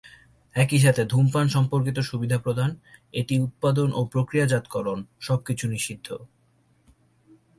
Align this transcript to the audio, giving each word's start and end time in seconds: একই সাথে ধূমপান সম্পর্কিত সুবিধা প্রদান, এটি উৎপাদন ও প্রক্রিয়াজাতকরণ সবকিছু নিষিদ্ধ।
একই 0.55 0.79
সাথে 0.79 1.01
ধূমপান 1.05 1.45
সম্পর্কিত 1.47 1.97
সুবিধা 2.01 2.37
প্রদান, 2.37 2.69
এটি 3.13 3.35
উৎপাদন 3.39 3.89
ও 3.93 4.01
প্রক্রিয়াজাতকরণ 4.05 4.99
সবকিছু 5.19 5.65
নিষিদ্ধ। 5.67 6.07